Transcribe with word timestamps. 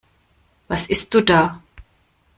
Was 0.67 0.87
isst 0.89 1.13
du 1.13 1.21
da? 1.21 1.61